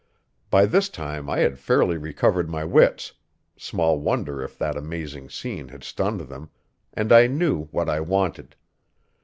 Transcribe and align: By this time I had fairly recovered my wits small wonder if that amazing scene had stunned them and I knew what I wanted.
By 0.49 0.65
this 0.65 0.89
time 0.89 1.29
I 1.29 1.41
had 1.41 1.59
fairly 1.59 1.95
recovered 1.95 2.49
my 2.49 2.63
wits 2.63 3.13
small 3.55 3.99
wonder 3.99 4.41
if 4.41 4.57
that 4.57 4.75
amazing 4.75 5.29
scene 5.29 5.67
had 5.67 5.83
stunned 5.83 6.21
them 6.21 6.49
and 6.91 7.11
I 7.11 7.27
knew 7.27 7.65
what 7.65 7.87
I 7.87 7.99
wanted. 7.99 8.55